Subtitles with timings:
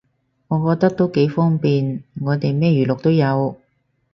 [0.47, 3.55] 我覺得都幾方便，我哋咩娛樂都有